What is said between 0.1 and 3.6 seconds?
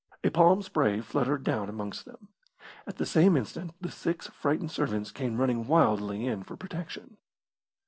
A palm spray fluttered down amongst them. At the same